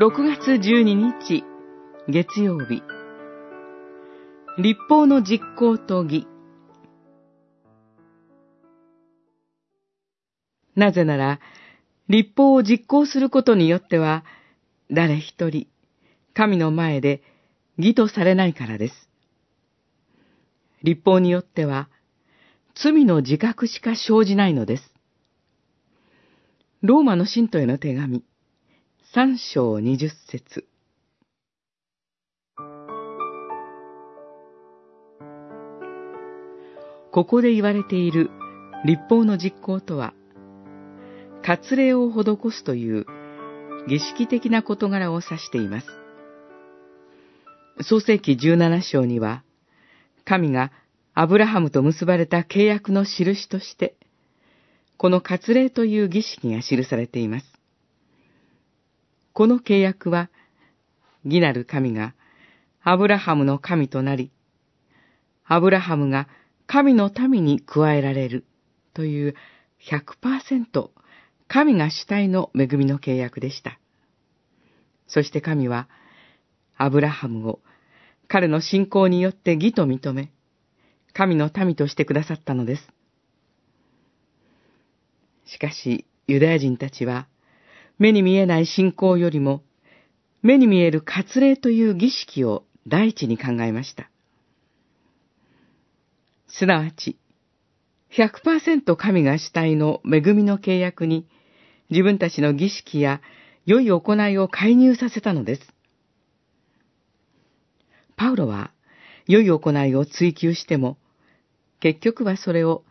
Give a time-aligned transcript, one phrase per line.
[0.00, 1.44] 6月12日、
[2.08, 2.82] 月曜日。
[4.56, 6.26] 立法の実行と義。
[10.74, 11.38] なぜなら、
[12.08, 14.24] 立法を実行することによっては、
[14.90, 15.66] 誰一人、
[16.32, 17.22] 神の前で
[17.76, 19.10] 義とされないからです。
[20.82, 21.90] 立法によっては、
[22.74, 24.94] 罪の自覚しか生じないのです。
[26.80, 28.24] ローマの信徒への手紙、
[29.12, 30.68] 三章二十節
[37.10, 38.30] ここで言われている
[38.86, 40.14] 立法の実行とは、
[41.44, 43.04] 割礼を施すという
[43.88, 45.88] 儀式的な事柄を指しています。
[47.82, 49.42] 創世記17章には、
[50.24, 50.70] 神が
[51.14, 53.96] アブラハムと結ばれた契約の印として、
[54.98, 57.59] この割礼という儀式が記されています。
[59.40, 60.28] この契約は、
[61.24, 62.14] 義なる神が
[62.82, 64.30] アブラハムの神となり、
[65.46, 66.28] アブラハムが
[66.66, 68.44] 神の民に加えられる
[68.92, 69.34] という
[69.88, 70.90] 100%
[71.48, 73.80] 神が主体の恵みの契約でした。
[75.06, 75.88] そして神は、
[76.76, 77.60] アブラハムを
[78.28, 80.30] 彼の信仰によって義と認め、
[81.14, 82.82] 神の民としてくださったのです。
[85.46, 87.26] しかし、ユダヤ人たちは、
[88.00, 89.62] 目に見えない信仰よりも、
[90.40, 94.10] 目に見える割礼という儀式を第一に考えました。
[96.48, 97.18] すなわち、
[98.16, 101.28] 100%神が主体の恵みの契約に、
[101.90, 103.20] 自分たちの儀式や
[103.66, 105.62] 良い行いを介入させたのです。
[108.16, 108.72] パウロは、
[109.26, 110.96] 良い行いを追求しても、
[111.80, 112.82] 結局はそれを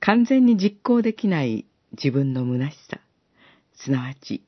[0.00, 2.98] 完全に実行できない自分の虚しさ、
[3.76, 4.42] すなわち、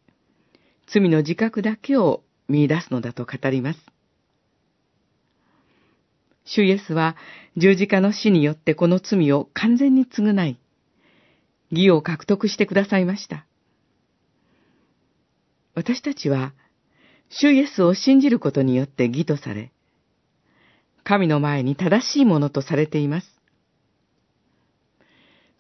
[0.93, 3.81] 罪の自覚だけを見出すのだと語ります。
[6.44, 7.16] 主イエスは
[7.56, 10.59] 十字架の死によってこの罪を完全に償い、
[11.71, 13.44] 義を獲得してくださいました。
[15.75, 16.54] 私たちは、
[17.28, 19.72] 主イエスを信じることによって義とされ、
[21.04, 23.27] 神の前に正しいものとされています。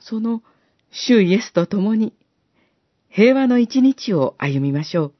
[0.00, 0.42] その
[0.90, 2.14] 主イエスと共に
[3.10, 5.17] 平和の一日を歩みましょう。